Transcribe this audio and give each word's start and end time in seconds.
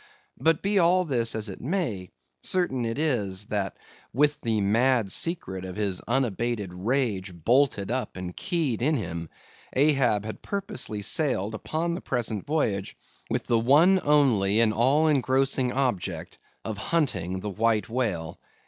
But 0.39 0.63
be 0.63 0.79
all 0.79 1.05
this 1.05 1.35
as 1.35 1.47
it 1.47 1.61
may, 1.61 2.09
certain 2.41 2.85
it 2.85 2.97
is, 2.97 3.45
that 3.53 3.77
with 4.11 4.41
the 4.41 4.59
mad 4.59 5.11
secret 5.11 5.63
of 5.63 5.75
his 5.75 6.01
unabated 6.01 6.73
rage 6.73 7.31
bolted 7.31 7.91
up 7.91 8.17
and 8.17 8.35
keyed 8.35 8.81
in 8.81 8.95
him, 8.97 9.29
Ahab 9.73 10.25
had 10.25 10.41
purposely 10.41 11.03
sailed 11.03 11.53
upon 11.53 11.93
the 11.93 12.01
present 12.01 12.47
voyage 12.47 12.97
with 13.29 13.45
the 13.45 13.59
one 13.59 14.01
only 14.03 14.59
and 14.59 14.73
all 14.73 15.07
engrossing 15.07 15.71
object 15.71 16.39
of 16.65 16.79
hunting 16.79 17.41
the 17.41 17.51
White 17.51 17.87
Whale. 17.87 18.39